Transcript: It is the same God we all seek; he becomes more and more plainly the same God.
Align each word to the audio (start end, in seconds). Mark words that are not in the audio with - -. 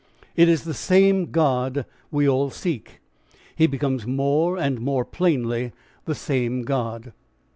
It 0.35 0.49
is 0.49 0.63
the 0.63 0.73
same 0.73 1.29
God 1.29 1.85
we 2.09 2.27
all 2.27 2.49
seek; 2.49 3.01
he 3.55 3.67
becomes 3.67 4.07
more 4.07 4.57
and 4.57 4.81
more 4.81 5.05
plainly 5.05 5.73
the 6.05 6.15
same 6.15 6.63
God. 6.63 7.13